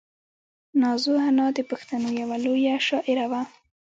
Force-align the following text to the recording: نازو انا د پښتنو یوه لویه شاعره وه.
نازو 0.81 1.13
انا 1.27 1.47
د 1.57 1.59
پښتنو 1.71 2.09
یوه 2.21 2.37
لویه 2.45 2.75
شاعره 2.87 3.25
وه. 3.31 3.41